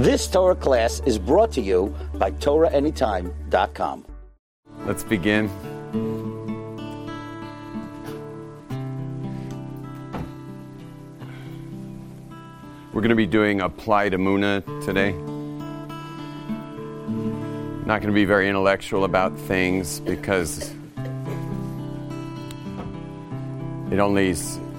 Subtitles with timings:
[0.00, 4.06] This Torah class is brought to you by TorahAnytime.com.
[4.86, 5.50] Let's begin.
[12.94, 15.12] We're going to be doing applied Emunah today.
[17.84, 20.72] Not going to be very intellectual about things because
[23.90, 24.28] it only,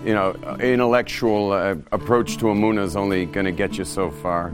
[0.03, 4.51] you know, intellectual uh, approach to Emunah is only going to get you so far.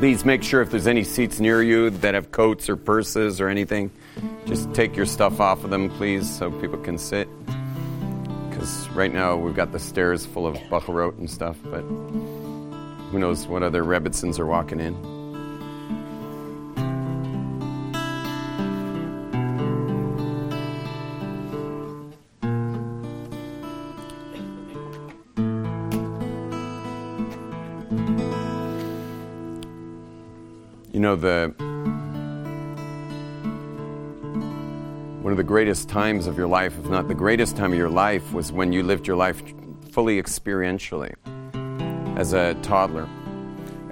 [0.00, 3.50] Please make sure if there's any seats near you that have coats or purses or
[3.50, 3.90] anything,
[4.46, 7.28] just take your stuff off of them, please, so people can sit
[8.48, 13.46] because right now we've got the stairs full of Bacharot and stuff, but who knows
[13.46, 15.19] what other Rebbitzins are walking in.
[31.20, 31.54] The
[35.20, 37.90] one of the greatest times of your life, if not the greatest time of your
[37.90, 39.42] life, was when you lived your life
[39.90, 41.12] fully experientially
[42.16, 43.06] as a toddler.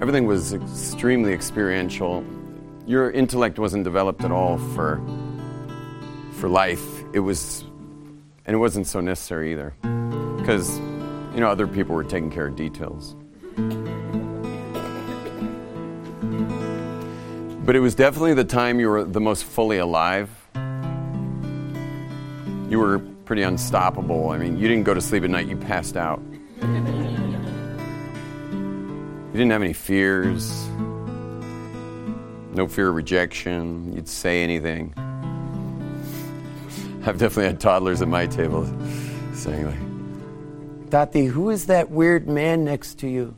[0.00, 2.24] Everything was extremely experiential.
[2.86, 4.98] Your intellect wasn't developed at all for,
[6.32, 7.04] for life.
[7.12, 7.64] It was,
[8.46, 9.74] and it wasn't so necessary either,
[10.38, 10.78] because
[11.34, 13.16] you know other people were taking care of details.
[17.68, 20.30] But it was definitely the time you were the most fully alive
[22.70, 24.30] you were pretty unstoppable.
[24.30, 26.22] I mean, you didn't go to sleep at night, you passed out.
[26.62, 26.66] You
[29.34, 30.66] didn't have any fears,
[32.54, 33.92] no fear of rejection.
[33.92, 34.94] You'd say anything.
[37.04, 38.64] I've definitely had toddlers at my table
[39.34, 43.36] saying, like, Tati, who is that weird man next to you?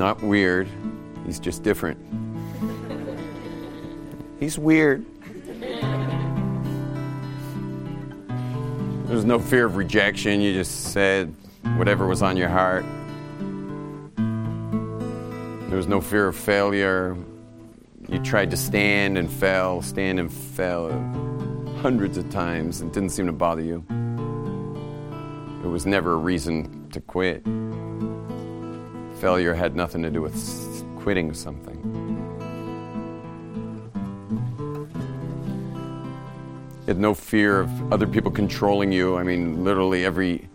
[0.00, 0.66] Not weird,
[1.26, 1.98] he's just different.
[4.40, 5.04] He's weird.
[9.06, 10.40] There was no fear of rejection.
[10.40, 11.34] You just said
[11.76, 12.84] whatever was on your heart.
[15.68, 17.14] There was no fear of failure.
[18.08, 20.90] You tried to stand and fell, stand and fell
[21.82, 22.80] hundreds of times.
[22.80, 23.84] It didn't seem to bother you.
[25.62, 27.44] It was never a reason to quit.
[29.20, 30.34] Failure had nothing to do with
[30.96, 31.76] quitting something.
[36.80, 39.18] You had no fear of other people controlling you.
[39.18, 40.48] I mean, literally every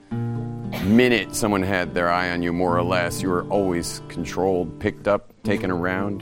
[0.84, 3.22] minute someone had their eye on you, more or less.
[3.22, 6.22] You were always controlled, picked up, taken around.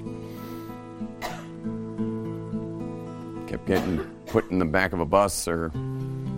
[3.48, 5.70] Kept getting put in the back of a bus or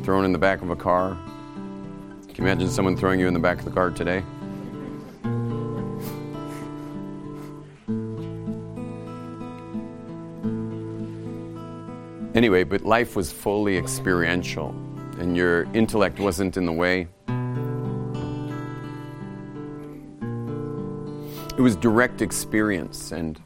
[0.03, 1.17] thrown in the back of a car.
[2.27, 4.23] Can you imagine someone throwing you in the back of the car today?
[12.35, 14.75] Anyway, but life was fully experiential,
[15.19, 17.07] and your intellect wasn't in the way.
[21.57, 23.39] It was direct experience, and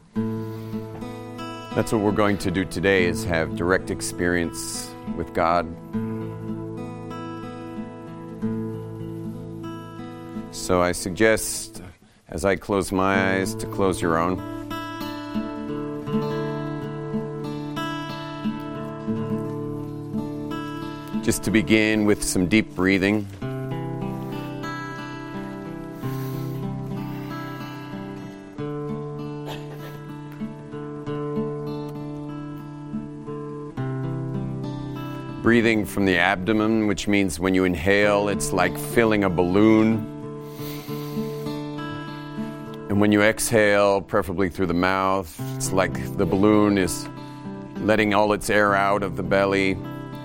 [1.75, 5.67] that's what we're going to do today is have direct experience with God.
[10.49, 11.83] So I suggest,
[12.27, 14.58] as I close my eyes, to close your own.
[21.29, 23.27] Just to begin with some deep breathing.
[35.43, 39.97] Breathing from the abdomen, which means when you inhale, it's like filling a balloon.
[42.89, 47.07] And when you exhale, preferably through the mouth, it's like the balloon is
[47.81, 49.77] letting all its air out of the belly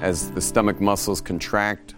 [0.05, 1.95] as the stomach muscles contract.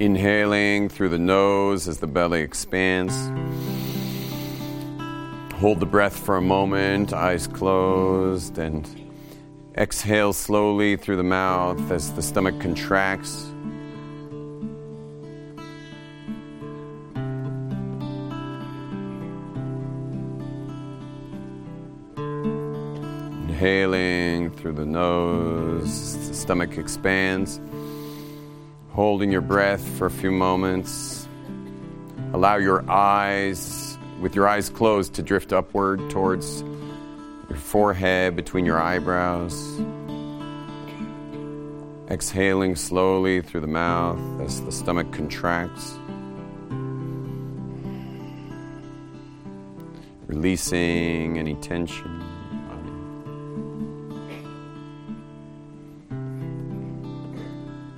[0.00, 3.14] Inhaling through the nose as the belly expands.
[5.60, 8.88] Hold the breath for a moment, eyes closed, and
[9.76, 13.49] exhale slowly through the mouth as the stomach contracts.
[23.60, 27.60] Inhaling through the nose, the stomach expands.
[28.92, 31.28] Holding your breath for a few moments.
[32.32, 36.62] Allow your eyes, with your eyes closed, to drift upward towards
[37.50, 39.78] your forehead, between your eyebrows.
[42.10, 45.98] Exhaling slowly through the mouth as the stomach contracts.
[50.28, 52.19] Releasing any tension.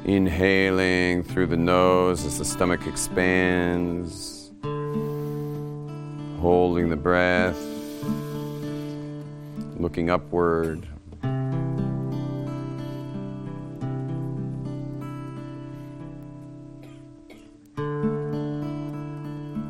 [0.04, 4.50] Inhaling through the nose as the stomach expands.
[6.40, 7.56] Holding the breath.
[9.78, 10.88] Looking upward.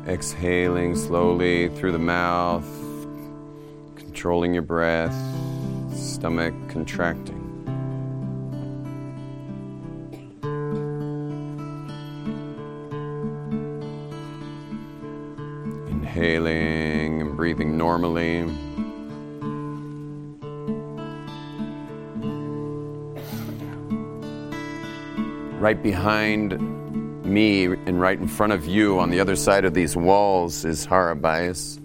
[0.07, 2.67] Exhaling slowly through the mouth,
[3.95, 5.15] controlling your breath,
[5.95, 7.42] stomach contracting.
[16.15, 18.43] Inhaling and breathing normally.
[25.59, 26.59] Right behind
[27.25, 30.85] me and right in front of you on the other side of these walls is
[30.85, 31.79] Har HaBayis,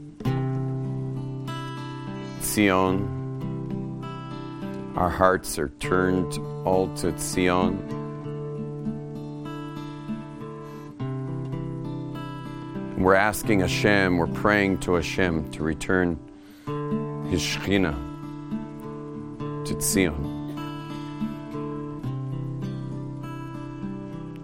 [2.43, 3.15] Zion.
[4.95, 7.98] Our hearts are turned all to Zion.
[13.09, 16.19] We're asking Hashem, we're praying to Hashem to return
[17.31, 17.97] His Shekhinah
[19.65, 20.35] to Zion.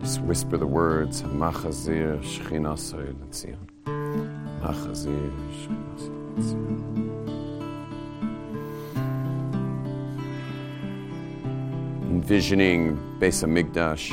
[0.01, 3.59] Just whisper the words Machazir Shechina Soy Letzion.
[4.63, 6.81] Machazir Shechina Soy Letzion.
[12.05, 14.11] Envisioning Beis Hamikdash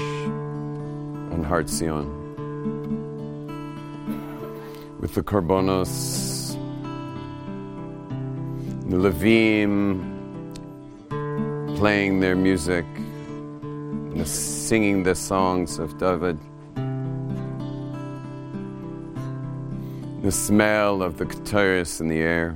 [1.31, 2.20] on Har Zion
[5.13, 6.53] the Korbanos,
[8.89, 10.07] the Levim
[11.75, 12.85] playing their music
[13.61, 16.39] and singing the songs of David.
[20.23, 22.55] The smell of the ketores in the air.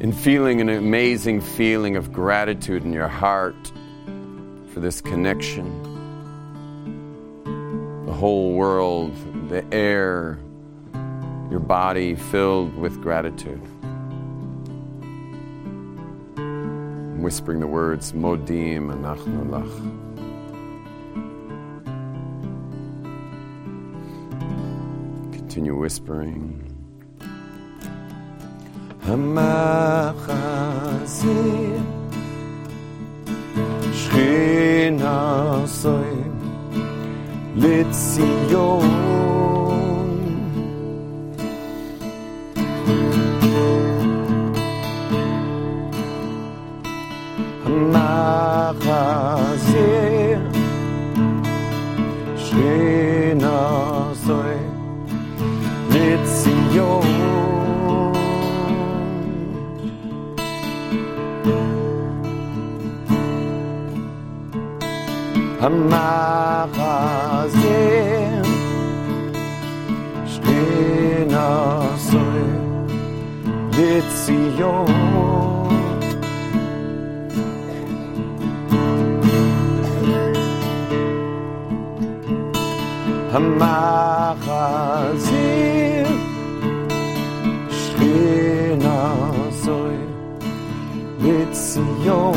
[0.00, 3.70] And feeling an amazing feeling of gratitude in your heart
[4.72, 5.93] for this connection.
[8.24, 9.12] Whole world,
[9.50, 10.38] the air,
[11.50, 13.60] your body filled with gratitude.
[17.20, 19.68] whispering the words Modim Anachnu Lach.
[25.30, 26.74] Continue whispering.
[29.02, 29.44] Hamachazir
[33.92, 35.68] Shchina
[52.42, 54.58] Shchina Soy
[55.92, 57.06] Litzion
[65.60, 66.33] Hamachazir
[74.26, 74.86] Litzion
[84.54, 86.06] Hamachazir
[87.78, 88.98] Shchina
[89.62, 89.98] Zoy
[91.22, 92.33] Litzion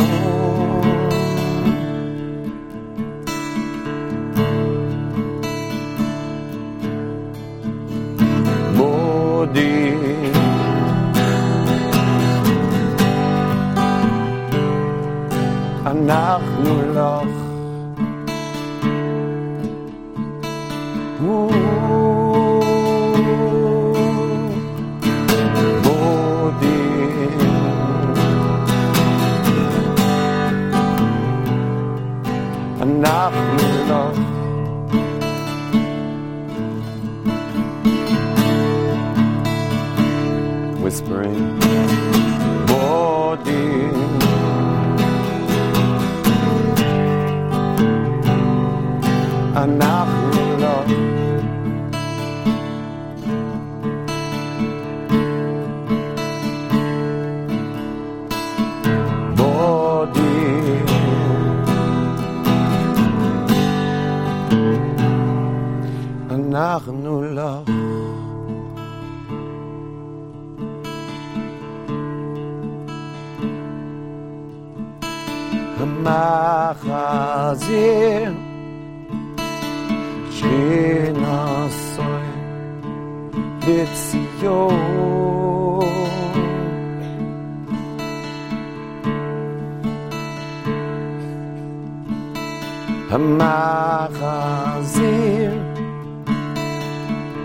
[93.11, 94.73] המחזיר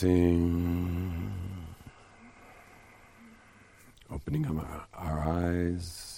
[0.03, 1.33] releasing,
[4.11, 6.17] opening up our eyes.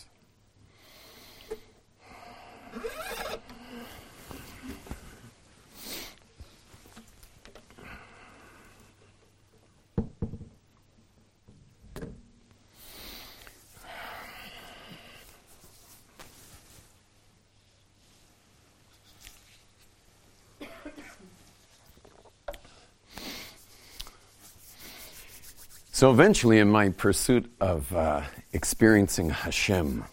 [25.98, 30.04] So eventually, in my pursuit of uh, experiencing Hashem,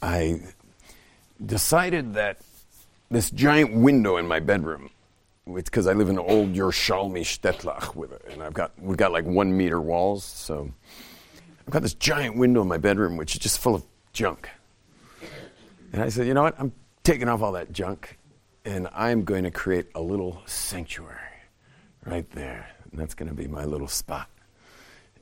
[0.00, 0.42] I
[1.44, 2.38] decided that
[3.10, 4.90] this giant window in my bedroom,
[5.52, 9.10] because I live in an old Yerushalmi Shtetlach with it, and I've got we've got
[9.10, 10.70] like one meter walls, so
[11.66, 13.82] I've got this giant window in my bedroom which is just full of
[14.12, 14.48] junk.
[15.92, 16.54] And I said, you know what?
[16.60, 16.70] I'm
[17.02, 18.18] taking off all that junk,
[18.64, 21.42] and I'm going to create a little sanctuary
[22.06, 22.70] right there.
[22.92, 24.30] And that's going to be my little spot.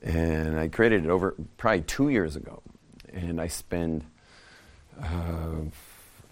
[0.03, 2.63] And I created it over probably two years ago.
[3.13, 4.05] And I spend,
[5.03, 5.63] uh,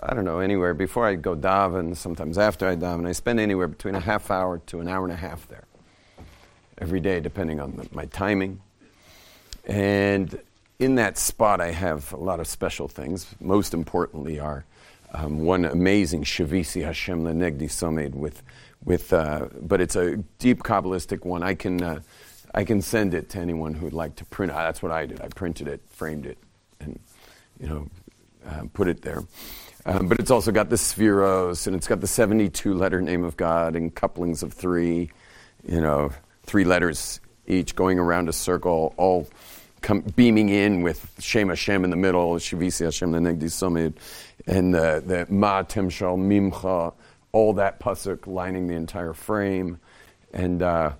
[0.00, 3.68] I don't know, anywhere before I go daven, sometimes after I daven, I spend anywhere
[3.68, 5.64] between a half hour to an hour and a half there
[6.78, 8.61] every day, depending on the, my timing.
[9.66, 10.38] And
[10.78, 13.35] in that spot, I have a lot of special things.
[13.40, 14.64] Most importantly, are
[15.12, 18.42] um, one amazing Shavisi Hashem Lenegdi Somed with,
[18.85, 21.42] with uh, but it's a deep Kabbalistic one.
[21.42, 21.83] I can.
[21.83, 22.00] Uh,
[22.55, 24.55] I can send it to anyone who'd like to print it.
[24.55, 25.21] That's what I did.
[25.21, 26.39] I printed it, framed it,
[26.81, 26.99] and
[27.59, 27.89] you know,
[28.49, 29.25] uh, put it there.
[29.87, 33.37] Um, but it's also got the sefiros, and it's got the 72 letter name of
[33.37, 35.11] God and couplings of three,
[35.67, 36.13] you know,
[36.45, 39.29] three letters each going around a circle, all
[40.17, 43.95] beaming in with Shem Hashem in the middle, Shavisi Hashem Lenegdi Somid,
[44.47, 46.95] and the, the Ma Temshal Mimcha,
[47.33, 49.79] all that pasuk lining the entire frame.
[50.33, 50.93] And uh,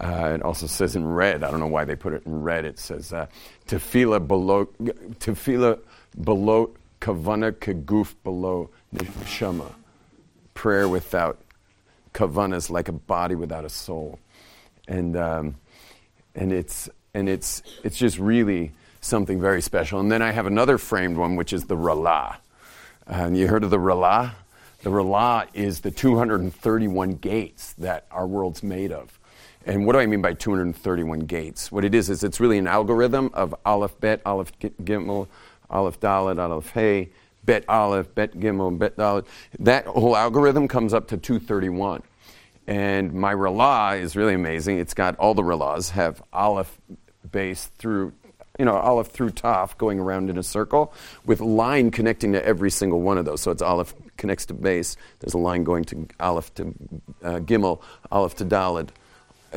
[0.00, 1.44] uh, it also says in red.
[1.44, 2.64] I don't know why they put it in red.
[2.64, 3.26] It says uh,
[3.66, 5.78] tefillah below tefillah
[6.20, 6.70] below
[7.00, 9.72] kavana kaguf below neshama.
[10.54, 11.38] Prayer without
[12.12, 14.18] kavana is like a body without a soul,
[14.88, 15.54] and um,
[16.34, 20.00] and it's and it's it's just really something very special.
[20.00, 22.36] And then I have another framed one, which is the Ralah.
[23.06, 24.32] Um, you heard of the Ralah?
[24.82, 29.18] The Ralah is the 231 gates that our world's made of.
[29.66, 31.72] And what do I mean by 231 gates?
[31.72, 35.28] What it is, is it's really an algorithm of Aleph Bet, Aleph Gimel,
[35.70, 37.10] Aleph Dalet, Aleph Hey,
[37.44, 39.24] Bet Aleph, Bet Gimel, Bet Dalet.
[39.58, 42.02] That whole algorithm comes up to 231.
[42.66, 44.78] And my Ralah is really amazing.
[44.78, 46.78] It's got all the Relahs have Aleph
[47.30, 48.12] Beis through,
[48.58, 50.92] you know, Aleph through Taf going around in a circle
[51.24, 53.40] with line connecting to every single one of those.
[53.40, 54.96] So it's Aleph connects to Beis.
[55.20, 56.74] There's a line going to Aleph to
[57.22, 57.80] uh, Gimel,
[58.10, 58.90] Aleph to Dalet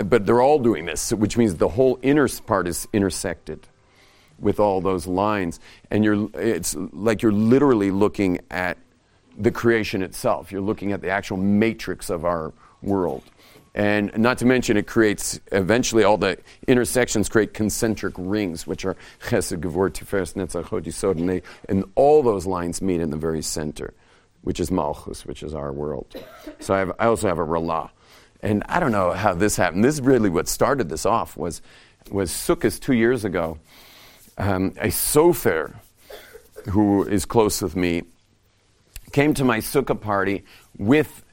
[0.06, 3.68] but they're all doing this, which means the whole inner part is intersected
[4.39, 5.60] with all those lines.
[5.89, 8.77] And you're, it's like you're literally looking at
[9.38, 10.51] the creation itself.
[10.51, 13.24] You're looking at the actual matrix of our world.
[13.75, 18.96] And not to mention, it creates, eventually, all the intersections create concentric rings, which are
[19.22, 23.44] Chesed, Gevur, Tiferes, Netzach, Hod, Yisod, and, and all those lines meet in the very
[23.44, 23.94] center,
[24.42, 26.16] which is Malchus, which is our world.
[26.60, 27.92] So I, have, I also have a Ralah.
[28.41, 29.84] And I don't know how this happened.
[29.84, 31.62] This is really what started this off was,
[32.12, 33.58] was Sukkot two years ago.
[34.38, 35.75] Um, a sofer
[36.70, 38.03] who is close with me
[39.12, 40.44] came to my sukkah party
[40.77, 41.24] with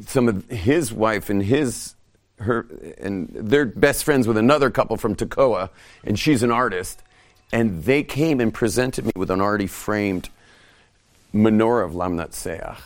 [0.00, 1.94] some of his wife and his
[2.40, 2.66] her
[2.98, 5.70] and they're best friends with another couple from Tekoa,
[6.02, 7.00] and she's an artist.
[7.52, 10.28] And they came and presented me with an already framed
[11.32, 12.76] menorah of Lamnatzeach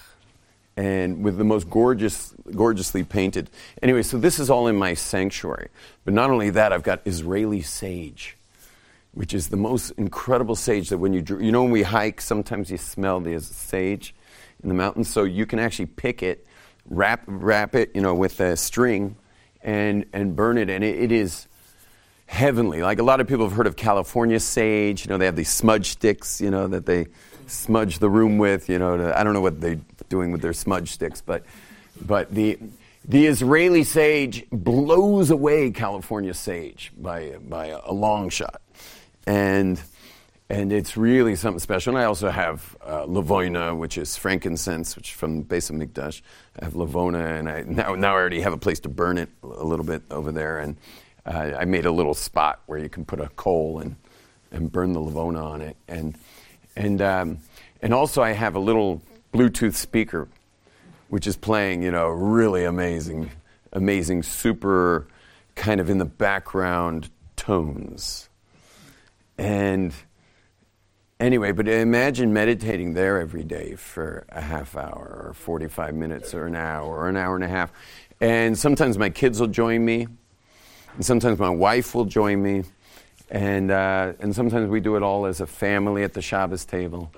[0.78, 3.50] and with the most gorgeous, gorgeously painted.
[3.82, 5.70] Anyway, so this is all in my sanctuary.
[6.04, 8.36] But not only that, I've got Israeli sage,
[9.10, 12.70] which is the most incredible sage that when you, you know, when we hike, sometimes
[12.70, 14.14] you smell the sage
[14.62, 15.10] in the mountains.
[15.10, 16.46] So you can actually pick it,
[16.88, 19.16] wrap, wrap it, you know, with a string
[19.60, 20.70] and, and burn it.
[20.70, 21.48] And it, it is
[22.26, 22.82] heavenly.
[22.82, 25.04] Like a lot of people have heard of California sage.
[25.04, 27.08] You know, they have these smudge sticks, you know, that they
[27.48, 28.68] smudge the room with.
[28.68, 31.44] You know, to, I don't know what they're doing with their smudge sticks, but
[32.00, 32.58] but the
[33.04, 38.60] the Israeli sage blows away California sage by by a, long shot,
[39.26, 39.80] and
[40.50, 41.94] and it's really something special.
[41.94, 43.06] And I also have uh,
[43.74, 46.22] which is frankincense, which from Beis Hamikdash.
[46.60, 49.30] I have lavona, and I now now I already have a place to burn it
[49.42, 50.76] a little bit over there, and
[51.24, 53.96] uh, I made a little spot where you can put a coal and
[54.50, 56.16] and burn the lavona on it, and
[56.76, 57.38] and um,
[57.82, 60.28] and also I have a little Bluetooth speaker,
[61.08, 63.30] which is playing, you know, really amazing,
[63.72, 65.06] amazing, super
[65.54, 68.28] kind of in the background tones.
[69.36, 69.92] And
[71.20, 76.46] anyway, but imagine meditating there every day for a half hour or 45 minutes or
[76.46, 77.72] an hour or an hour and a half.
[78.20, 80.08] And sometimes my kids will join me,
[80.94, 82.64] and sometimes my wife will join me,
[83.30, 87.12] and, uh, and sometimes we do it all as a family at the Shabbos table.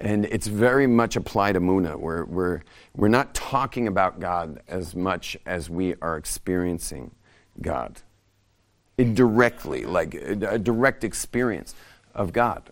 [0.00, 1.98] And it's very much applied to Muna.
[1.98, 2.62] We're, we're,
[2.96, 7.10] we're not talking about God as much as we are experiencing
[7.60, 8.00] God.
[8.96, 11.74] Indirectly, like a, a direct experience
[12.14, 12.70] of God.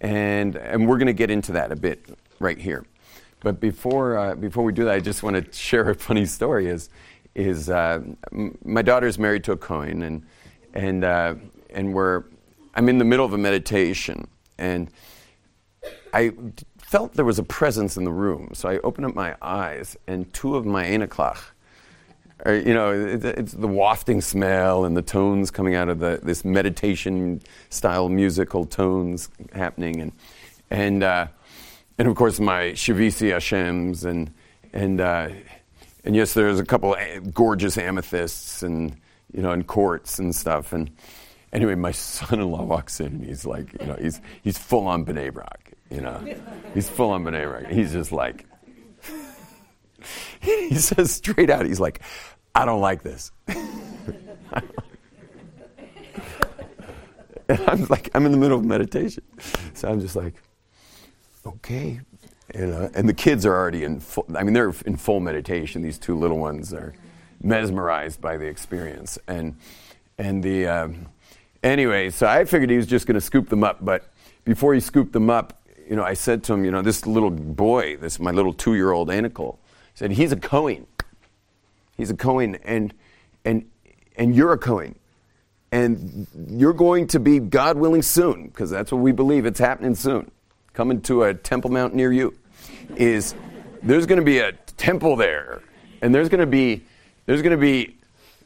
[0.00, 2.06] And, and we're going to get into that a bit
[2.38, 2.86] right here.
[3.40, 6.68] But before, uh, before we do that, I just want to share a funny story.
[6.68, 6.88] Is,
[7.34, 8.00] is uh,
[8.32, 10.26] m- my daughter's married to a Kohen, and,
[10.72, 11.34] and, uh,
[11.70, 12.24] and we're,
[12.74, 14.26] I'm in the middle of a meditation.
[14.58, 14.90] And
[16.12, 16.32] I
[16.78, 20.32] felt there was a presence in the room, so I opened up my eyes, and
[20.32, 21.38] two of my anaklach,
[22.44, 26.20] are, you know, it, it's the wafting smell and the tones coming out of the,
[26.22, 30.12] this meditation style musical tones happening, and
[30.70, 31.26] and uh,
[31.98, 34.32] and of course my Shavisi Hashems, and
[34.72, 35.28] and uh,
[36.04, 36.96] and yes, there's a couple
[37.32, 38.96] gorgeous amethysts and
[39.32, 40.90] you know and quartz and stuff, and
[41.52, 45.32] anyway, my son-in-law walks in and he's like, you know, he's he's full on Bnei
[45.32, 46.22] Brak you know,
[46.72, 48.46] he's full on B'nai He's just like,
[50.40, 52.00] he says straight out, he's like,
[52.54, 53.32] I don't like this.
[53.48, 53.60] and
[57.48, 59.24] I'm like, I'm in the middle of meditation.
[59.74, 60.34] So I'm just like,
[61.44, 62.00] okay.
[62.54, 65.82] You know, and the kids are already in full, I mean, they're in full meditation.
[65.82, 66.94] These two little ones are
[67.42, 69.18] mesmerized by the experience.
[69.28, 69.56] And,
[70.18, 71.06] and the, um,
[71.62, 74.12] anyway, so I figured he was just going to scoop them up, but
[74.44, 75.59] before he scooped them up,
[75.90, 79.08] you know, I said to him, you know, this little boy, this my little two-year-old
[79.08, 79.58] Anikel,
[79.94, 80.86] said he's a Cohen.
[81.96, 82.94] He's a Cohen, and
[83.44, 83.68] and
[84.16, 84.94] and you're a Cohen,
[85.72, 89.46] and you're going to be, God willing, soon, because that's what we believe.
[89.46, 90.30] It's happening soon.
[90.74, 92.38] Coming to a Temple Mount near you,
[92.94, 93.34] is
[93.82, 95.60] there's going to be a temple there,
[96.02, 96.84] and there's going to be
[97.26, 97.96] there's going to be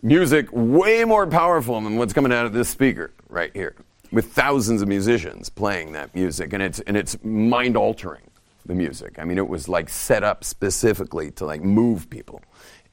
[0.02, 3.74] music way more powerful than what's coming out of this speaker right here
[4.14, 8.22] with thousands of musicians playing that music, and it's and it's mind altering.
[8.66, 9.18] The music.
[9.18, 12.40] I mean, it was like set up specifically to like move people,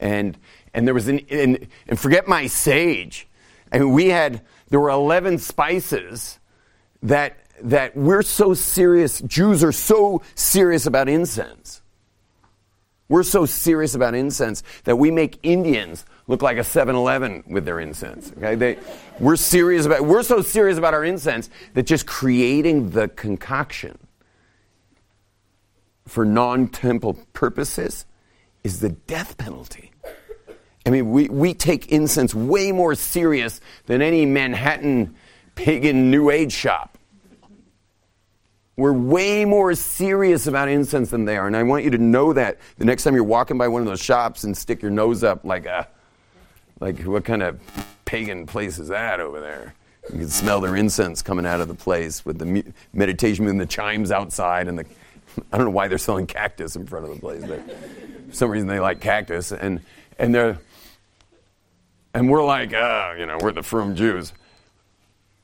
[0.02, 0.38] and
[0.74, 3.26] and there was an and, and forget my sage.
[3.72, 6.40] I mean, we had there were eleven spices
[7.04, 9.22] that that we're so serious.
[9.22, 11.82] Jews are so serious about incense.
[13.08, 17.80] We're so serious about incense that we make Indians look like a 7-Eleven with their
[17.82, 18.32] incense.
[18.38, 18.80] Okay, they,
[19.20, 20.06] we're serious about.
[20.06, 24.00] We're so serious about our incense that just creating the concoction
[26.08, 28.06] for non-temple purposes
[28.64, 29.92] is the death penalty.
[30.86, 35.16] I mean, we, we take incense way more serious than any Manhattan
[35.56, 36.98] pagan New Age shop.
[38.78, 41.46] We're way more serious about incense than they are.
[41.46, 43.88] And I want you to know that the next time you're walking by one of
[43.88, 45.88] those shops and stick your nose up like a
[46.82, 47.60] like, what kind of
[48.06, 49.76] pagan place is that over there?
[50.12, 53.68] You can smell their incense coming out of the place with the meditation and the
[53.68, 54.86] chimes outside and the.
[55.54, 57.62] I don't know why they're selling cactus in front of the place, but
[58.30, 59.80] for some reason they like cactus and
[60.18, 60.58] and they're
[62.14, 64.34] and we're like, oh, you know, we're the frum Jews.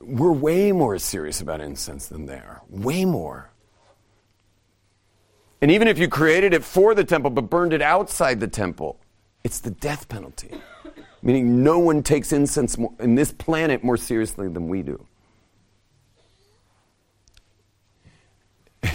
[0.00, 2.60] We're way more serious about incense than they are.
[2.68, 3.50] Way more.
[5.62, 8.98] And even if you created it for the temple but burned it outside the temple,
[9.44, 10.50] it's the death penalty
[11.22, 15.06] meaning no one takes incense in this planet more seriously than we do.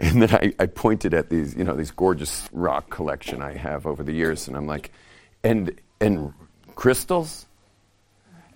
[0.00, 3.84] And then I, I pointed at these, you know, these gorgeous rock collection I have
[3.84, 4.92] over the years, and I'm like,
[5.42, 6.32] and and
[6.76, 7.46] crystals?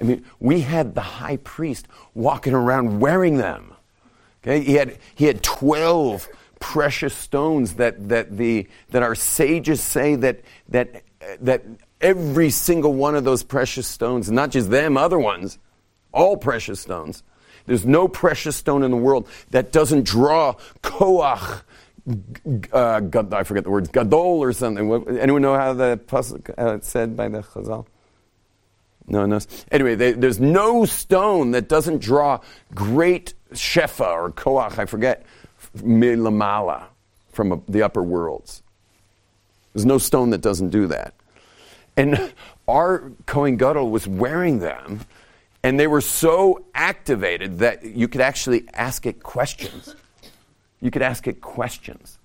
[0.00, 3.74] I mean, we had the high priest walking around wearing them.
[4.42, 6.28] Okay, he had he had twelve
[6.60, 11.02] precious stones that that the that our sages say that that
[11.40, 11.64] that
[12.02, 15.58] every single one of those precious stones, not just them, other ones,
[16.12, 17.22] all precious stones.
[17.66, 21.62] There's no precious stone in the world that doesn't draw koach.
[22.72, 23.00] Uh,
[23.32, 25.18] I forget the word gadol or something.
[25.18, 27.86] Anyone know how the pasuk uh, said by the Chazal?
[29.06, 29.38] No, no.
[29.70, 32.40] Anyway, they, there's no stone that doesn't draw
[32.74, 34.78] great shefa or koach.
[34.78, 35.24] I forget
[35.76, 36.84] milamala
[37.32, 38.62] from a, the upper worlds.
[39.72, 41.14] There's no stone that doesn't do that.
[41.96, 42.32] And
[42.68, 45.00] our Kohen Gadol was wearing them,
[45.62, 49.94] and they were so activated that you could actually ask it questions.
[50.80, 52.18] You could ask it questions.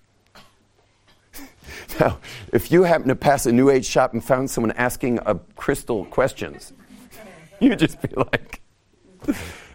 [2.00, 2.20] Now,
[2.52, 6.06] if you happen to pass a New Age shop and found someone asking a crystal
[6.06, 6.74] questions,
[7.60, 8.62] you'd just be like,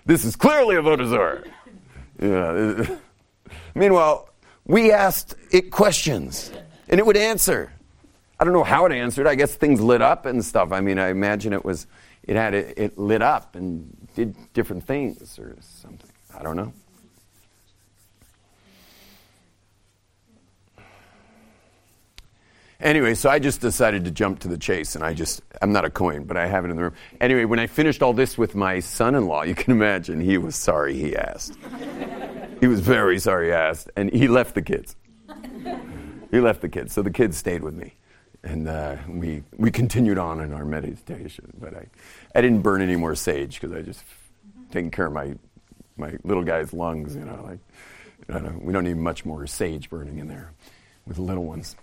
[0.04, 1.46] this is clearly a Vodazor.
[2.20, 2.96] Yeah.
[3.74, 4.28] Meanwhile,
[4.66, 6.52] we asked it questions,
[6.88, 7.72] and it would answer.
[8.42, 9.28] I don't know how it answered.
[9.28, 10.72] I guess things lit up and stuff.
[10.72, 11.86] I mean, I imagine it was,
[12.24, 16.10] it had it, it lit up and did different things or something.
[16.36, 16.72] I don't know.
[22.80, 25.84] Anyway, so I just decided to jump to the chase, and I just, I'm not
[25.84, 26.94] a Kohen, but I have it in the room.
[27.20, 30.36] Anyway, when I finished all this with my son in law, you can imagine he
[30.36, 31.56] was sorry he asked.
[32.58, 34.96] he was very sorry he asked, and he left the kids.
[36.32, 37.94] he left the kids, so the kids stayed with me
[38.44, 41.52] and uh, we we continued on in our meditation.
[41.60, 41.86] But I,
[42.34, 44.02] I didn't burn any more sage because I just
[44.70, 45.34] taking care of my
[45.96, 47.14] my little guy's lungs.
[47.14, 47.58] You know, like
[48.28, 50.52] don't we don't need much more sage burning in there
[51.06, 51.76] with the little ones.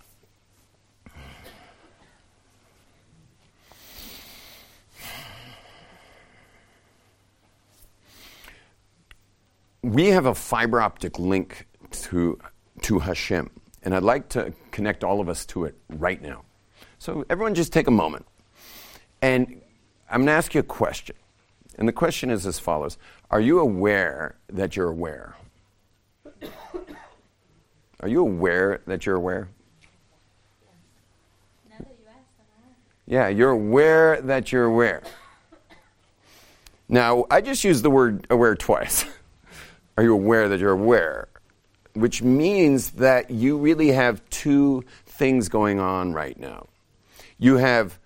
[9.81, 12.37] We have a fiber optic link to
[12.81, 13.49] to Hashem,
[13.81, 16.43] and I'd like to connect all of us to it right now.
[16.99, 18.25] So, everyone, just take a moment.
[19.21, 19.61] And
[20.09, 21.15] I'm going to ask you a question.
[21.77, 22.97] And the question is as follows
[23.31, 25.35] Are you aware that you're aware?
[28.01, 29.47] Are you aware that you're aware?
[33.05, 35.01] Yeah, you're aware that you're aware.
[36.89, 39.05] Now, I just used the word aware twice.
[39.97, 41.27] Are you aware that you're aware?
[41.93, 46.67] Which means that you really have two things going on right now
[47.39, 47.97] you have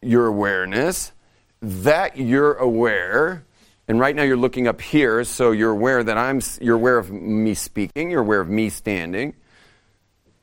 [0.00, 1.12] your awareness,
[1.60, 3.44] that you're aware,
[3.88, 7.10] and right now you're looking up here, so you're aware that I'm, you're aware of
[7.10, 9.34] me speaking, you're aware of me standing.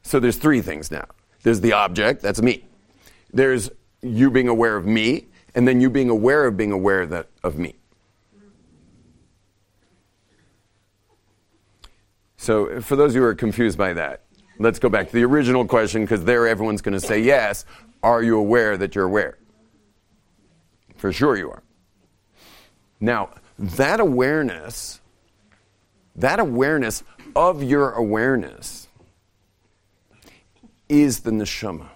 [0.03, 1.05] So there's three things now.
[1.43, 2.65] There's the object, that's me.
[3.33, 7.27] There's you being aware of me, and then you being aware of being aware that,
[7.43, 7.75] of me.
[12.37, 14.23] So, for those who are confused by that,
[14.59, 17.65] let's go back to the original question because there everyone's going to say yes.
[18.01, 19.37] Are you aware that you're aware?
[20.97, 21.63] For sure you are.
[22.99, 25.01] Now, that awareness,
[26.15, 27.03] that awareness
[27.35, 28.87] of your awareness
[30.87, 31.87] is the neshama.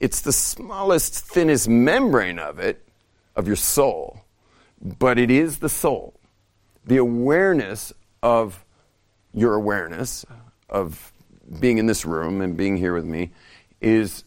[0.00, 2.86] It's the smallest, thinnest membrane of it,
[3.36, 4.24] of your soul,
[4.80, 6.14] but it is the soul.
[6.86, 8.64] The awareness of
[9.32, 10.24] your awareness,
[10.68, 11.12] of
[11.60, 13.32] being in this room and being here with me,
[13.84, 14.24] is,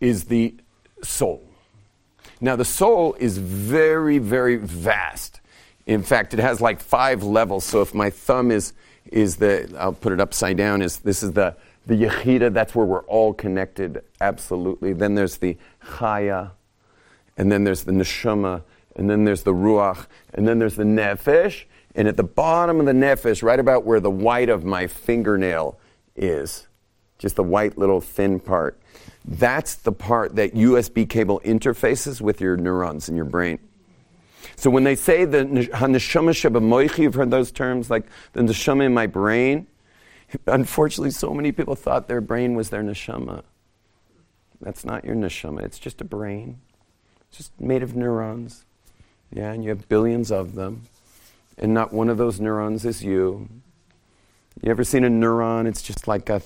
[0.00, 0.54] is the
[1.02, 1.42] soul.
[2.40, 5.40] Now, the soul is very, very vast.
[5.86, 7.64] In fact, it has like five levels.
[7.64, 8.74] So if my thumb is,
[9.10, 12.84] is the, I'll put it upside down, is this is the, the yechida, that's where
[12.84, 14.92] we're all connected, absolutely.
[14.92, 16.50] Then there's the chaya,
[17.38, 18.62] and then there's the neshama,
[18.96, 22.86] and then there's the ruach, and then there's the nefesh, and at the bottom of
[22.86, 25.78] the nefesh, right about where the white of my fingernail
[26.16, 26.66] is,
[27.18, 28.78] just the white little thin part.
[29.24, 33.58] That's the part that USB cable interfaces with your neurons in your brain.
[34.54, 38.94] So when they say the haneshama shebamoichi, you've heard those terms, like the neshama in
[38.94, 39.66] my brain.
[40.46, 43.42] Unfortunately, so many people thought their brain was their neshama.
[44.60, 45.62] That's not your neshama.
[45.62, 46.60] It's just a brain.
[47.28, 48.64] It's just made of neurons.
[49.32, 50.82] Yeah, and you have billions of them.
[51.58, 53.48] And not one of those neurons is you.
[54.62, 55.66] You ever seen a neuron?
[55.66, 56.40] It's just like a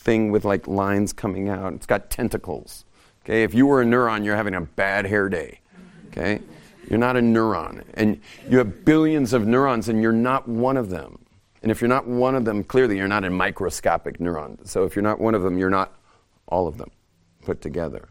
[0.00, 1.74] thing with like lines coming out.
[1.74, 2.84] It's got tentacles.
[3.24, 5.60] Okay, if you were a neuron, you're having a bad hair day.
[6.08, 6.40] Okay,
[6.88, 7.84] You're not a neuron.
[7.94, 11.24] And you have billions of neurons, and you're not one of them.
[11.62, 14.66] And if you're not one of them, clearly you're not a microscopic neuron.
[14.66, 15.94] So if you're not one of them, you're not
[16.48, 16.90] all of them
[17.44, 18.08] put together.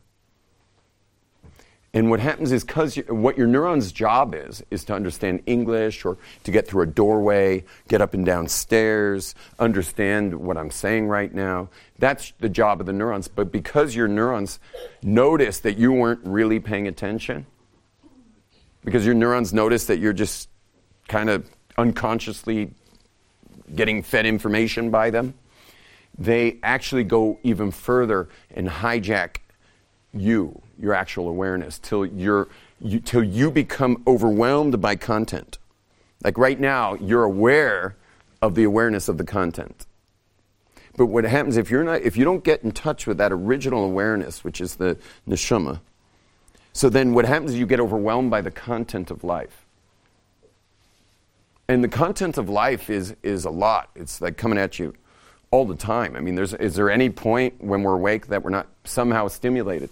[1.94, 6.18] And what happens is because what your neuron's job is, is to understand English or
[6.44, 11.34] to get through a doorway, get up and down stairs, understand what I'm saying right
[11.34, 11.70] now.
[11.98, 13.28] That's the job of the neurons.
[13.28, 14.60] But because your neurons
[15.02, 17.48] notice that you weren't really paying attention,
[18.86, 20.48] because your neurons notice that you're just
[21.08, 22.72] kind of unconsciously
[23.76, 25.34] getting fed information by them,
[26.20, 29.38] they actually go even further and hijack
[30.14, 32.48] you, your actual awareness, till you're
[32.82, 35.58] you, till you become overwhelmed by content.
[36.24, 37.96] Like right now, you're aware
[38.42, 39.86] of the awareness of the content.
[40.96, 43.84] But what happens if you're not if you don't get in touch with that original
[43.84, 45.82] awareness, which is the neshama,
[46.74, 49.66] so then what happens is you get overwhelmed by the content of life.
[51.68, 53.90] And the content of life is is a lot.
[53.96, 54.94] It's like coming at you
[55.52, 56.16] all the time.
[56.16, 59.90] I mean, there's, is there any point when we're awake that we're not somehow stimulated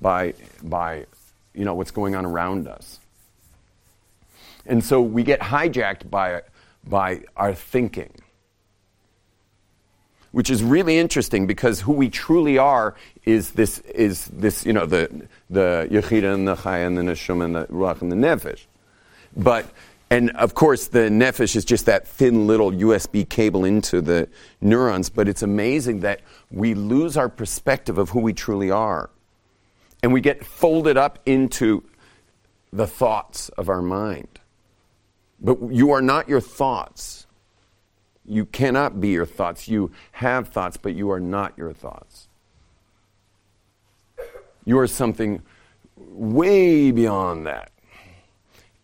[0.00, 1.06] by, by
[1.54, 3.00] you know, what's going on around us?
[4.66, 6.42] And so we get hijacked by,
[6.86, 8.12] by our thinking,
[10.32, 14.86] which is really interesting because who we truly are is this, is this you know,
[14.86, 18.66] the, the Yechida and the Chaya and the Neshama and the Ruach and the Nefesh.
[19.36, 19.66] But
[20.12, 24.28] and of course, the nefesh is just that thin little USB cable into the
[24.60, 29.08] neurons, but it's amazing that we lose our perspective of who we truly are.
[30.02, 31.84] And we get folded up into
[32.72, 34.28] the thoughts of our mind.
[35.40, 37.26] But you are not your thoughts.
[38.24, 39.68] You cannot be your thoughts.
[39.68, 42.28] You have thoughts, but you are not your thoughts.
[44.64, 45.42] You are something
[45.96, 47.72] way beyond that.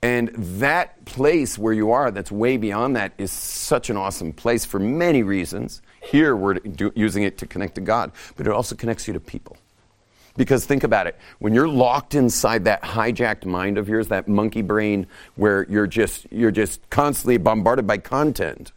[0.03, 0.29] And
[0.61, 4.79] that place where you are, that's way beyond that, is such an awesome place for
[4.79, 5.83] many reasons.
[6.03, 9.21] Here, we're do, using it to connect to God, but it also connects you to
[9.21, 9.57] people.
[10.37, 14.63] Because think about it when you're locked inside that hijacked mind of yours, that monkey
[14.63, 18.73] brain where you're just, you're just constantly bombarded by content.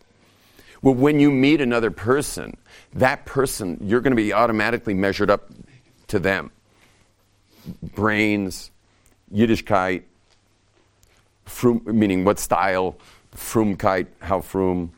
[0.81, 2.55] Well, when you meet another person,
[2.93, 5.49] that person, you're going to be automatically measured up
[6.07, 6.51] to them.
[7.83, 8.71] Brains,
[9.33, 10.03] Yiddishkeit,
[11.45, 12.97] frum, meaning what style,
[13.35, 14.91] frumkeit, how frum,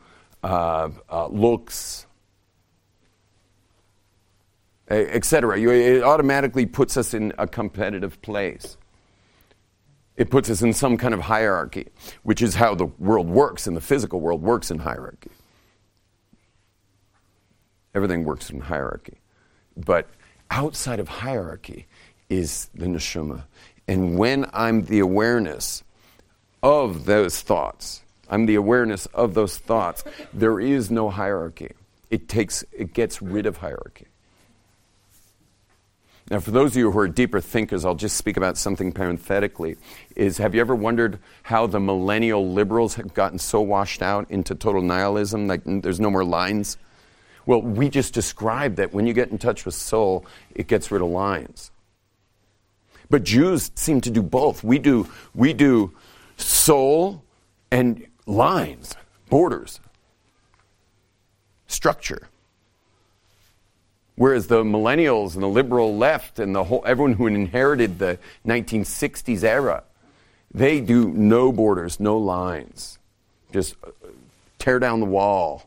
[0.44, 2.06] uh, uh, looks,
[4.88, 5.58] etc.
[5.60, 8.76] It automatically puts us in a competitive place.
[10.16, 11.88] It puts us in some kind of hierarchy,
[12.22, 15.30] which is how the world works, and the physical world works in hierarchy.
[17.94, 19.18] Everything works in hierarchy.
[19.76, 20.08] But
[20.50, 21.86] outside of hierarchy
[22.28, 23.44] is the neshama.
[23.88, 25.82] And when I'm the awareness
[26.62, 28.02] of those thoughts.
[28.28, 30.04] I'm the awareness of those thoughts.
[30.32, 31.72] There is no hierarchy.
[32.10, 34.06] It takes it gets rid of hierarchy.
[36.32, 39.76] Now, for those of you who are deeper thinkers, I'll just speak about something parenthetically.
[40.16, 44.54] Is have you ever wondered how the millennial liberals have gotten so washed out into
[44.54, 46.78] total nihilism, like there's no more lines?
[47.44, 51.02] Well, we just described that when you get in touch with soul, it gets rid
[51.02, 51.70] of lines.
[53.10, 54.64] But Jews seem to do both.
[54.64, 55.92] We do, we do
[56.38, 57.22] soul
[57.70, 58.96] and lines,
[59.28, 59.80] borders,
[61.66, 62.30] structure.
[64.16, 69.42] Whereas the millennials and the liberal left and the whole everyone who inherited the 1960s
[69.42, 69.84] era,
[70.52, 72.98] they do no borders, no lines.
[73.52, 73.90] Just uh,
[74.58, 75.66] tear down the wall.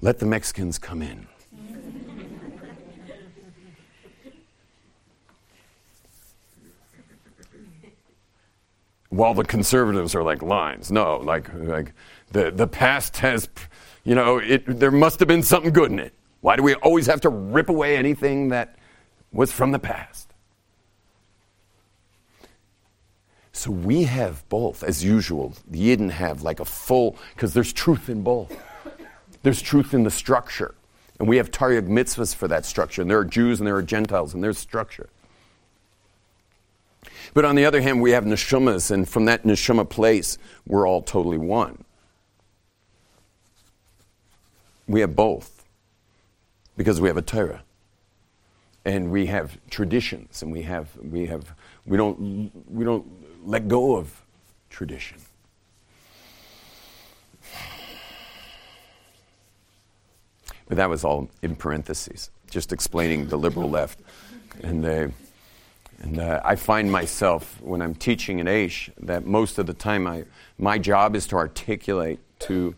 [0.00, 1.26] Let the Mexicans come in.
[9.10, 10.90] while the conservatives are like lines.
[10.90, 11.92] No, like, like
[12.30, 13.48] the, the past has,
[14.04, 16.14] you know, it, there must have been something good in it.
[16.40, 18.76] Why do we always have to rip away anything that
[19.32, 20.28] was from the past?
[23.52, 25.54] So we have both, as usual.
[25.68, 28.56] The Yidden have like a full, because there's truth in both.
[29.42, 30.74] There's truth in the structure.
[31.18, 33.02] And we have Taryag mitzvahs for that structure.
[33.02, 35.10] And there are Jews and there are Gentiles and there's structure.
[37.34, 41.02] But on the other hand, we have neshamas, and from that neshama place, we're all
[41.02, 41.84] totally one.
[44.88, 45.59] We have both
[46.80, 47.62] because we have a Torah.
[48.86, 51.52] And we have traditions, and we have, we have,
[51.84, 53.06] we don't, we don't
[53.44, 54.22] let go of
[54.70, 55.18] tradition.
[60.68, 64.00] But that was all in parentheses, just explaining the liberal left
[64.62, 65.12] and the
[66.02, 70.06] And uh, I find myself, when I'm teaching at Aish, that most of the time
[70.06, 70.24] I,
[70.56, 72.74] my job is to articulate to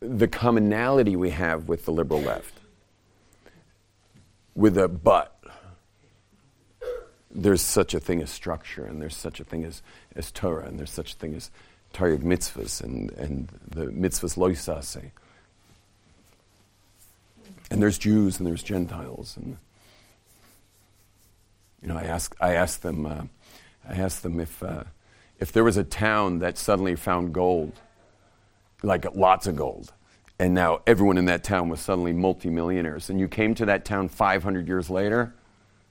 [0.00, 2.52] the commonality we have with the liberal left.
[4.56, 5.32] With a but.
[7.30, 9.82] There's such a thing as structure, and there's such a thing as,
[10.16, 11.50] as Torah, and there's such a thing as
[11.92, 15.10] Taryag mitzvahs, and, and the mitzvahs loisase.
[17.70, 19.58] And there's Jews, and there's Gentiles, and
[21.82, 23.24] you know, I asked, I asked them, uh,
[23.88, 24.84] I asked them if, uh,
[25.38, 27.72] if there was a town that suddenly found gold,
[28.82, 29.92] like lots of gold,
[30.38, 34.08] and now everyone in that town was suddenly multimillionaires, and you came to that town
[34.08, 35.34] 500 years later,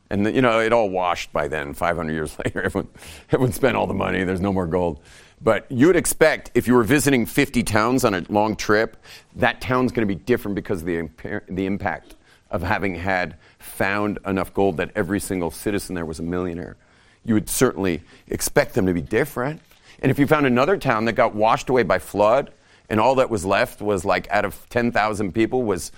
[0.09, 1.73] and the, you know, it all washed by then.
[1.73, 2.89] 500 years later, everyone,
[3.31, 4.23] everyone spent all the money.
[4.23, 4.99] There's no more gold.
[5.41, 8.97] But you would expect if you were visiting 50 towns on a long trip,
[9.35, 11.09] that town's going to be different because of the,
[11.49, 12.15] the impact
[12.51, 16.77] of having had found enough gold that every single citizen there was a millionaire.
[17.25, 19.61] You would certainly expect them to be different.
[20.01, 22.51] And if you found another town that got washed away by flood,
[22.89, 25.91] and all that was left was like out of 10,000 people was,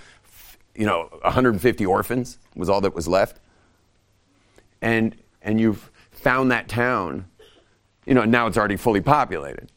[0.74, 3.40] you know, 150 orphans was all that was left.
[4.80, 7.26] And, and you've found that town,
[8.06, 9.70] you know, now it's already fully populated.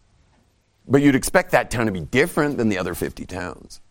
[0.87, 3.81] But you'd expect that town to be different than the other 50 towns.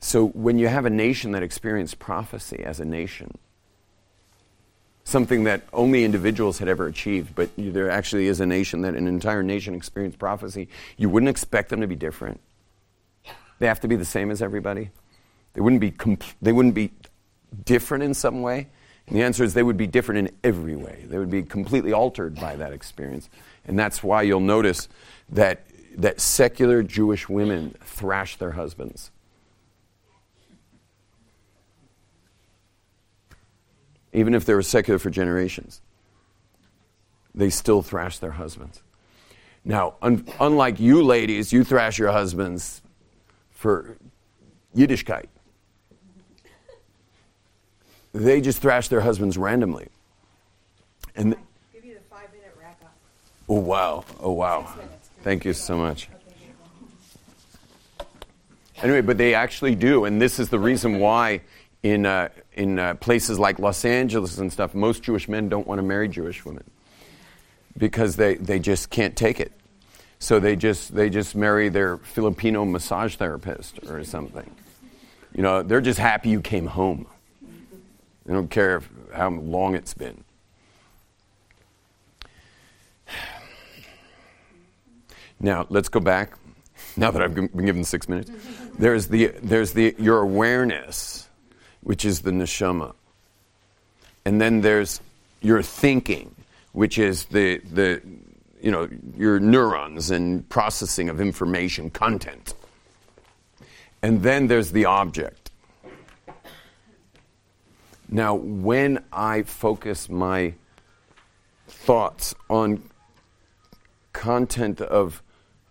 [0.00, 3.38] So when you have a nation that experienced prophecy as a nation,
[5.06, 9.06] something that only individuals had ever achieved, but there actually is a nation that an
[9.06, 12.40] entire nation experienced prophecy, you wouldn't expect them to be different.
[13.60, 14.90] They have to be the same as everybody.
[15.54, 15.94] They wouldn't be,
[16.42, 16.90] they wouldn't be
[17.64, 18.66] different in some way.
[19.06, 21.04] And the answer is they would be different in every way.
[21.06, 23.30] They would be completely altered by that experience.
[23.64, 24.88] And that's why you'll notice
[25.28, 25.66] that,
[25.98, 29.12] that secular Jewish women thrash their husbands.
[34.16, 35.82] Even if they were secular for generations.
[37.34, 38.82] They still thrash their husbands.
[39.62, 42.80] Now, un- unlike you ladies, you thrash your husbands
[43.50, 43.98] for
[44.74, 45.26] Yiddishkeit.
[48.14, 49.88] They just thrash their husbands randomly.
[51.14, 52.94] And th- give you the five minute wrap up.
[53.50, 54.04] Oh wow!
[54.20, 54.74] Oh wow!
[55.22, 56.08] Thank you so much.
[58.82, 61.42] Anyway, but they actually do, and this is the reason why
[61.90, 65.78] in, uh, in uh, places like Los Angeles and stuff, most Jewish men don't want
[65.78, 66.64] to marry Jewish women
[67.76, 69.52] because they, they just can't take it.
[70.18, 74.50] So they just, they just marry their Filipino massage therapist or something.
[75.34, 77.06] You know, they're just happy you came home.
[78.24, 80.24] They don't care if, how long it's been.
[85.38, 86.32] Now, let's go back.
[86.96, 88.30] Now that I've been given six minutes,
[88.78, 91.25] there's the, there's the, your awareness
[91.86, 92.92] which is the neshama.
[94.24, 95.00] And then there's
[95.40, 96.34] your thinking,
[96.72, 98.02] which is the, the
[98.60, 102.54] you know, your neurons and processing of information, content.
[104.02, 105.52] And then there's the object.
[108.08, 110.54] Now, when I focus my
[111.68, 112.82] thoughts on
[114.12, 115.22] content of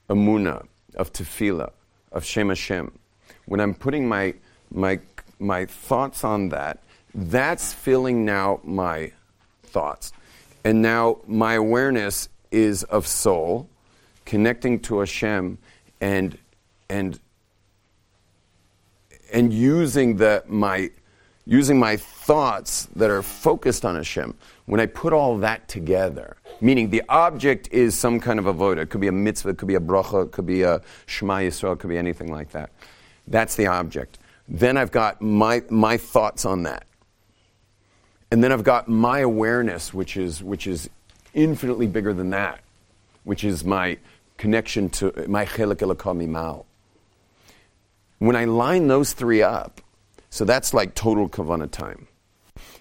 [0.10, 1.72] Emunah, of Tefillah,
[2.14, 2.98] of Shem Hashem,
[3.48, 4.34] when I'm putting my,
[4.72, 5.02] my
[5.40, 6.80] my thoughts on that.
[7.14, 9.12] That's filling now my
[9.64, 10.12] thoughts.
[10.64, 13.70] And now my awareness is of soul,
[14.26, 15.58] connecting to Hashem
[16.02, 16.38] and
[16.90, 17.20] and
[19.32, 20.90] and using the my
[21.46, 24.36] using my thoughts that are focused on Hashem.
[24.66, 28.90] When I put all that together, meaning the object is some kind of avoda, it
[28.90, 31.74] could be a mitzvah, it could be a bracha, it could be a Shema Yisrael,
[31.74, 32.72] it could be anything like that.
[33.28, 34.18] That's the object.
[34.48, 36.86] Then I've got my, my thoughts on that.
[38.32, 40.90] And then I've got my awareness, which is, which is
[41.34, 42.60] infinitely bigger than that,
[43.24, 43.98] which is my
[44.38, 46.66] connection to my chelek Eloka mima'al.
[48.20, 49.82] When I line those three up,
[50.30, 52.08] so that's like total kavana time.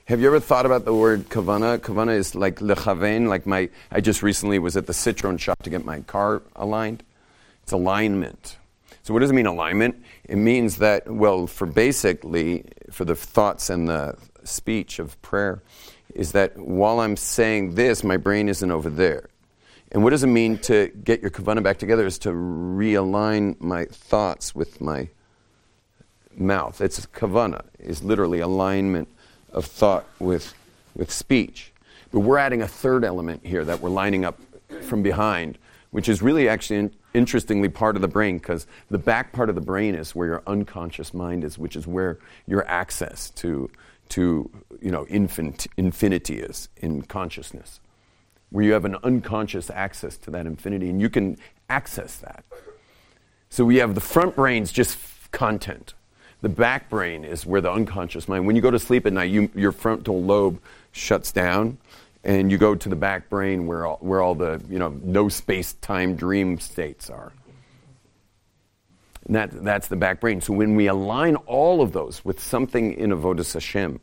[0.07, 1.79] Have you ever thought about the word kavana?
[1.79, 5.71] Kavana is like lechaven, like my, I just recently was at the Citroen shop to
[5.71, 7.03] get my car aligned.
[7.63, 8.59] It's alignment.
[9.05, 10.03] So what does it mean alignment?
[10.25, 15.63] It means that, well, for basically, for the thoughts and the speech of prayer,
[16.15, 19.29] is that while I'm saying this, my brain isn't over there.
[19.93, 22.07] And what does it mean to get your kavana back together?
[22.07, 25.11] Is to realign my thoughts with my
[26.35, 26.81] mouth.
[26.81, 29.09] It's kavana, is literally alignment
[29.53, 30.55] of thought with,
[30.97, 31.75] with speech.
[32.11, 34.41] But we're adding a third element here that we're lining up
[34.81, 35.59] from behind,
[35.91, 39.61] which is really actually interestingly part of the brain because the back part of the
[39.61, 43.71] brain is where your unconscious mind is, which is where your access to,
[44.11, 44.51] to
[44.83, 47.81] you know infant, infinity is in consciousness,
[48.51, 51.39] where you have an unconscious access to that infinity, and you can
[51.71, 52.45] access that.
[53.49, 55.95] So we have the front brain's just f- content.
[56.43, 58.47] The back brain is where the unconscious mind.
[58.47, 60.61] When you go to sleep at night, you, your frontal lobe
[60.93, 61.79] shuts down,
[62.25, 65.29] and you go to the back brain where all, where all the you know no
[65.29, 67.33] space time dream states are.
[69.27, 70.41] And that, that's the back brain.
[70.41, 74.01] So when we align all of those with something in Avodas Hashem,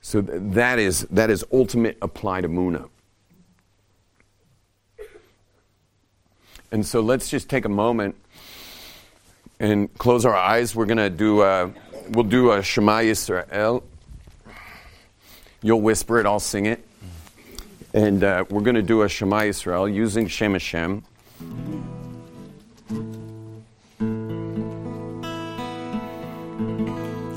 [0.00, 2.88] so th- that is that is ultimate applied Emunah.
[6.70, 8.14] And so let's just take a moment
[9.58, 10.74] and close our eyes.
[10.74, 11.72] We're going to do a,
[12.10, 13.82] we'll do a Shema Yisrael.
[15.60, 16.84] You'll whisper it, I'll sing it.
[17.92, 21.02] And uh, we're going to do a Shema Yisrael using Shem Hashem.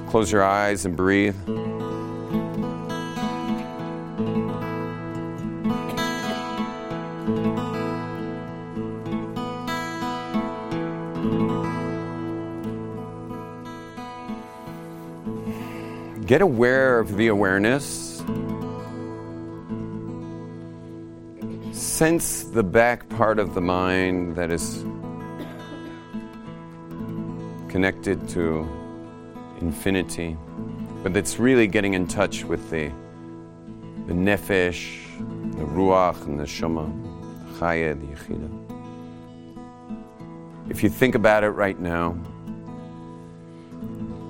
[0.09, 1.35] Close your eyes and breathe.
[16.25, 18.10] Get aware of the awareness.
[22.01, 24.83] Sense the back part of the mind that is
[27.69, 28.67] connected to
[29.59, 30.35] infinity,
[31.03, 32.87] but that's really getting in touch with the,
[34.07, 34.97] the nefesh,
[35.55, 36.91] the ruach, and the shama,
[37.45, 38.49] the chaya, the yechida.
[40.71, 42.13] If you think about it right now,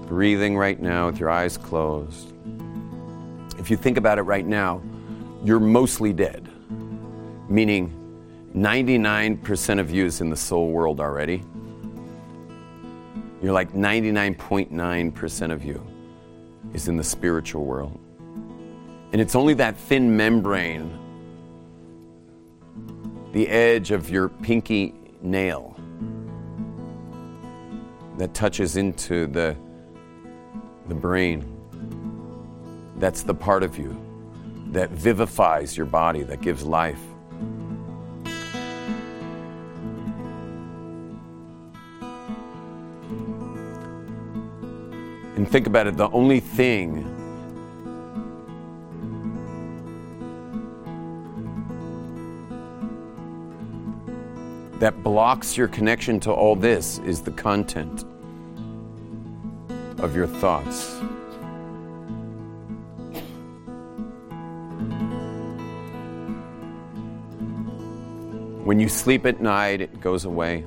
[0.10, 2.34] breathing right now with your eyes closed,
[3.58, 4.82] if you think about it right now,
[5.46, 6.51] you're mostly dead,
[7.52, 7.94] meaning
[8.56, 11.44] 99% of you is in the soul world already.
[13.42, 15.86] You're like 99.9% of you
[16.74, 18.00] is in the spiritual world.
[19.12, 20.98] And it's only that thin membrane,
[23.34, 25.76] the edge of your pinky nail,
[28.18, 29.58] that touches into the,
[30.88, 31.46] the brain.
[32.98, 33.98] That's the part of you
[34.68, 37.02] that vivifies your body, that gives life.
[45.42, 47.02] And think about it the only thing
[54.78, 58.06] that blocks your connection to all this is the content
[59.98, 61.00] of your thoughts.
[68.64, 70.66] When you sleep at night, it goes away.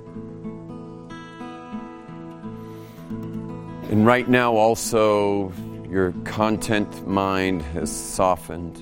[3.91, 5.53] And right now, also,
[5.89, 8.79] your content mind has softened.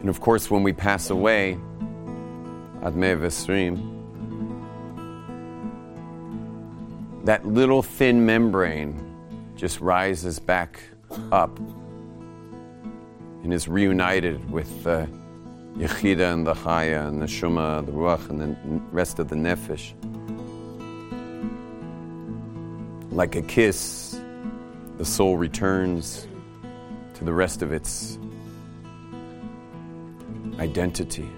[0.00, 1.56] And of course, when we pass away,
[2.82, 3.92] Adme Vesrim,
[7.24, 8.98] that little thin membrane
[9.54, 10.80] just rises back
[11.30, 11.56] up
[13.44, 15.08] and is reunited with the
[15.76, 18.56] Yechida and the Chaya and the Shuma, the Ruach, and the
[18.90, 19.94] rest of the Nefesh.
[23.12, 24.18] Like a kiss,
[24.96, 26.26] the soul returns
[27.14, 28.18] to the rest of its
[30.58, 31.28] identity.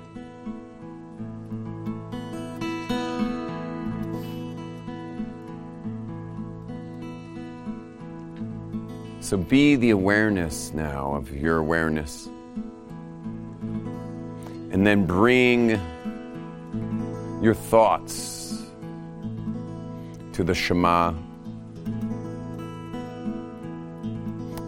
[9.18, 12.28] So be the awareness now of your awareness.
[14.70, 15.70] And then bring
[17.42, 18.62] your thoughts
[20.34, 21.14] to the Shema.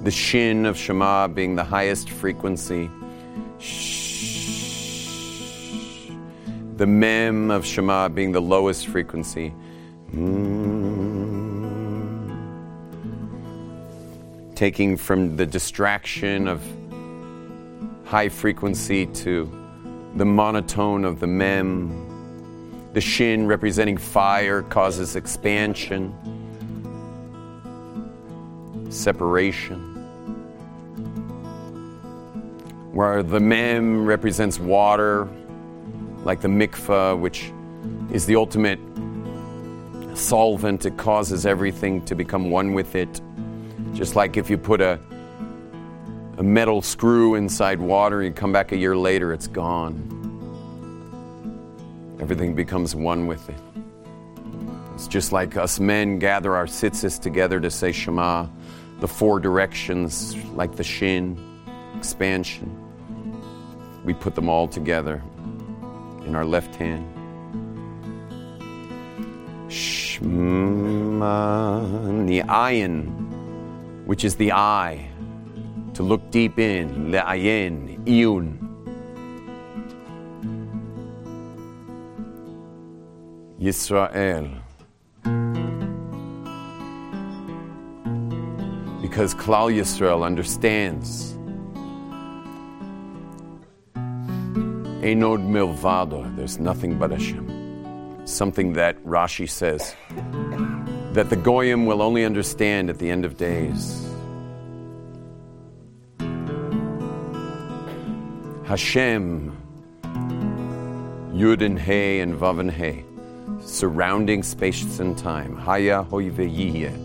[0.06, 2.88] The Shin of Shema being the highest frequency.
[6.76, 9.52] The Mem of Shema being the lowest frequency.
[14.54, 16.62] taking from the distraction of
[18.04, 19.50] high frequency to
[20.14, 22.90] the monotone of the mem.
[22.92, 26.14] The shin representing fire causes expansion,
[28.88, 29.95] separation.
[32.96, 35.28] Where the mem represents water,
[36.24, 37.52] like the mikvah, which
[38.10, 38.78] is the ultimate
[40.14, 43.20] solvent, it causes everything to become one with it.
[43.92, 44.98] Just like if you put a,
[46.38, 49.92] a metal screw inside water, you come back a year later, it's gone.
[52.18, 53.60] Everything becomes one with it.
[54.94, 58.46] It's just like us men gather our tzitzis together to say Shema,
[59.00, 61.36] the four directions, like the shin,
[61.94, 62.84] expansion.
[64.06, 65.20] We put them all together
[66.24, 67.04] in our left hand.
[69.68, 70.20] Shema,
[72.24, 75.10] the ayin, which is the eye,
[75.94, 78.62] to look deep in, le'ayin, iyun.
[83.60, 84.62] Yisrael.
[89.02, 91.35] Because Klal Yisrael understands.
[95.06, 98.26] Enod milvado, there's nothing but Hashem.
[98.26, 99.94] Something that Rashi says
[101.12, 104.04] that the Goyim will only understand at the end of days.
[108.64, 109.56] Hashem,
[111.32, 113.04] Yud and He and Vav and He
[113.60, 115.56] surrounding space and time.
[115.56, 117.04] Haya hoiveyiyeh.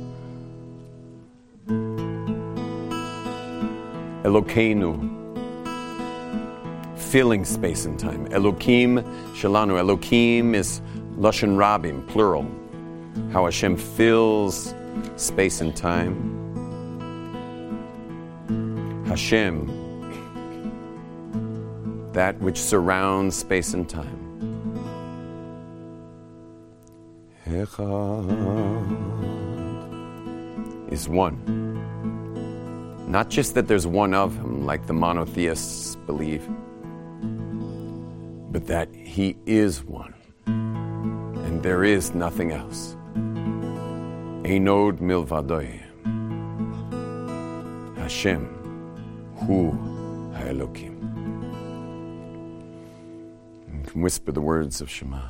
[4.24, 5.11] Elokeinu,
[7.02, 8.28] filling space and time.
[8.28, 9.76] Elokim shalanu.
[9.82, 10.82] Elokim is
[11.18, 12.46] lashon rabim, plural.
[13.34, 14.74] How Hashem fills
[15.18, 16.38] space and time.
[19.08, 19.68] Hashem,
[22.14, 24.20] that which surrounds space and time.
[27.46, 28.88] Echad
[30.92, 31.38] is one.
[33.12, 36.48] Not just that there's one of him, like the monotheists believe,
[38.52, 40.14] but that he is one,
[40.46, 42.98] and there is nothing else.
[44.44, 45.80] Enod milvadoi.
[47.98, 48.46] Hashem,
[49.38, 49.72] Hu
[50.34, 50.98] Ha'elokim.
[53.74, 55.22] You can whisper the words of Shema.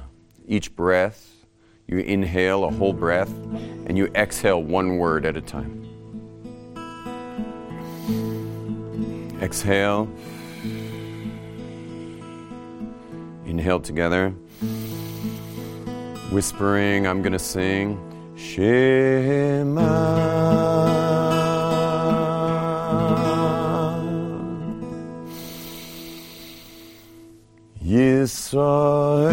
[0.47, 1.45] Each breath,
[1.87, 3.31] you inhale a whole breath,
[3.85, 5.87] and you exhale one word at a time.
[9.41, 10.09] Exhale.
[13.51, 14.29] Inhale together.
[16.31, 17.99] Whispering, I'm going to sing.
[18.37, 19.81] Shema.
[27.83, 29.31] Yisrael.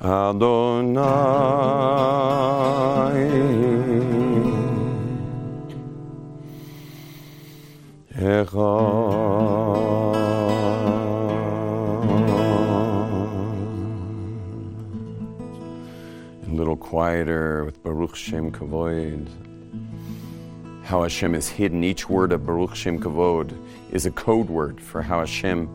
[0.00, 1.02] Adonai
[8.14, 8.54] Echad.
[16.46, 19.26] A little quieter with Baruch Shem Kavod.
[20.84, 21.82] How Hashem is hidden.
[21.82, 23.52] Each word of Baruch Shem Kavod
[23.90, 25.68] is a code word for how Hashem,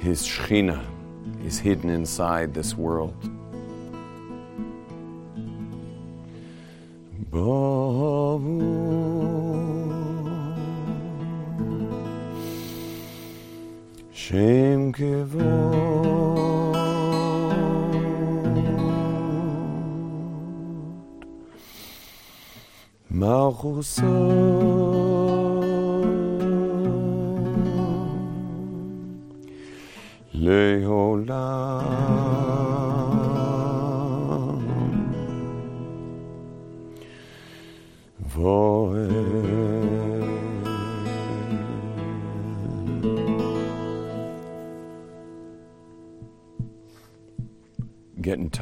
[0.00, 0.84] His Shechina,
[1.44, 3.14] is hidden inside this world.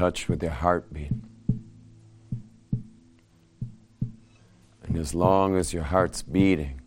[0.05, 1.11] Touch with your heartbeat.
[4.83, 6.79] And as long as your heart's beating,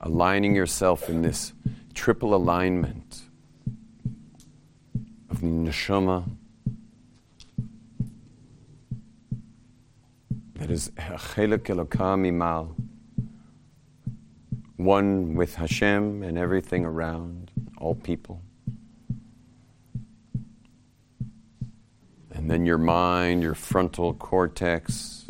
[0.00, 1.52] aligning yourself in this
[1.92, 3.22] triple alignment
[5.28, 6.30] of neshama
[10.54, 12.72] that is imal,
[14.76, 18.43] one with Hashem and everything around, all people.
[22.44, 25.24] And then your mind, your frontal cortex,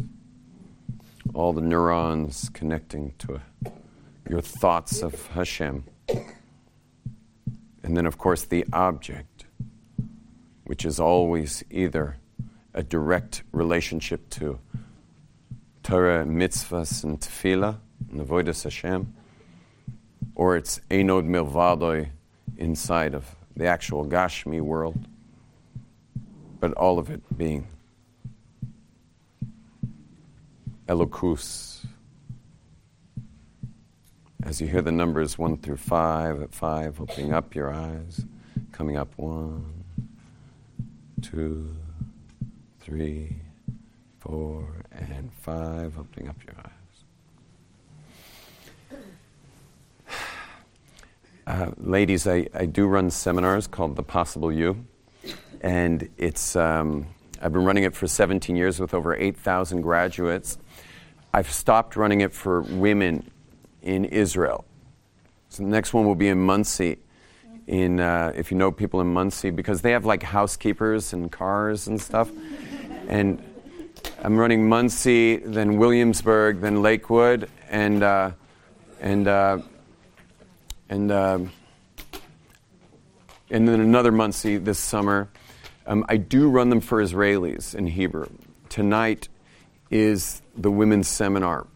[1.32, 3.40] all the neurons connecting to
[4.28, 5.84] your thoughts of Hashem.
[7.84, 9.44] And then, of course, the object,
[10.64, 12.16] which is always either
[12.74, 14.58] a direct relationship to
[15.84, 17.78] Torah, mitzvahs, and tefillah,
[18.10, 19.14] in Avodas Hashem,
[20.34, 22.08] or it's Enod Milvadoi
[22.56, 25.06] inside of the actual Gashmi world,
[26.64, 27.66] but all of it being
[30.88, 31.84] Elokus.
[34.42, 38.24] As you hear the numbers one through five, at five, opening up your eyes,
[38.72, 39.84] coming up one,
[41.20, 41.76] two,
[42.80, 43.36] three,
[44.20, 46.70] four, and five, opening up your eyes.
[51.46, 54.86] Uh, ladies, I, I do run seminars called The Possible You,
[55.60, 57.06] and it's um,
[57.40, 60.58] I've been running it for 17 years with over 8,000 graduates.
[61.32, 63.30] I've stopped running it for women
[63.82, 64.64] in Israel.
[65.50, 66.98] So the next one will be in Monsey.
[67.66, 71.86] in uh, if you know people in Monsey, because they have like housekeepers and cars
[71.86, 72.30] and stuff.
[73.08, 73.42] And
[74.22, 78.30] I'm running Monsey, then Williamsburg, then Lakewood, and uh,
[79.00, 79.58] and uh,
[80.88, 81.52] and um,
[83.50, 85.28] and then another Monsey this summer.
[85.86, 88.28] Um, I do run them for Israelis in Hebrew.
[88.70, 89.28] Tonight
[89.90, 91.66] is the women's seminar.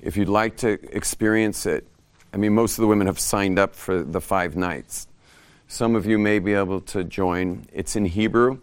[0.00, 1.86] If you'd like to experience it,
[2.32, 5.06] I mean, most of the women have signed up for the five nights.
[5.66, 7.66] Some of you may be able to join.
[7.72, 8.60] It's in Hebrew,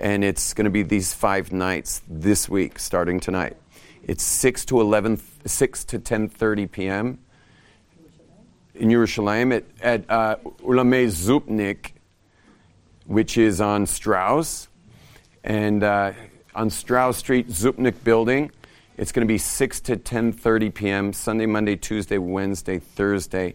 [0.00, 3.56] and it's going to be these five nights this week, starting tonight.
[4.02, 7.20] It's six to eleven, six to ten thirty p.m.
[8.74, 11.92] in Yerushalayim at, at uh, Ulamei Zupnik,
[13.06, 14.68] which is on Strauss,
[15.44, 16.12] and uh,
[16.54, 18.50] on Strauss Street, Zupnik Building.
[18.96, 21.12] It's going to be 6 to 10:30 p.m.
[21.12, 23.54] Sunday, Monday, Tuesday, Wednesday, Thursday.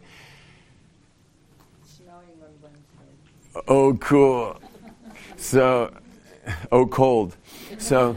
[3.68, 4.60] Oh, cool.
[5.38, 5.94] So,
[6.72, 7.36] oh, cold.
[7.78, 8.16] So,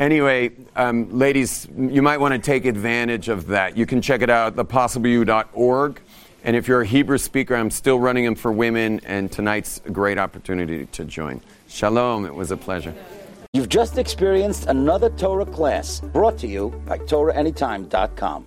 [0.00, 3.76] anyway, um, ladies, you might want to take advantage of that.
[3.76, 6.00] You can check it out at thepossibleyou.org.
[6.44, 9.90] And if you're a Hebrew speaker, I'm still running them for women, and tonight's a
[9.90, 11.40] great opportunity to join.
[11.68, 12.26] Shalom.
[12.26, 12.94] It was a pleasure.
[13.52, 18.46] You've just experienced another Torah class brought to you by TorahAnytime.com.